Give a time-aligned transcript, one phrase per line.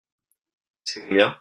[0.83, 1.29] C’est combien?